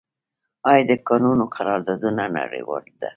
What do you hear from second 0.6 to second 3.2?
آیا د کانونو قراردادونه نړیوال دي؟